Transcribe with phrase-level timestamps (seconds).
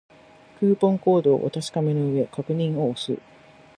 [0.59, 3.21] クーポンコードをお確かめの上、確認を押す